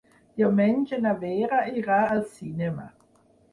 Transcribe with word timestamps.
Diumenge 0.41 0.99
na 1.03 1.11
Vera 1.25 1.61
irà 1.83 2.01
al 2.17 2.25
cinema. 2.41 2.91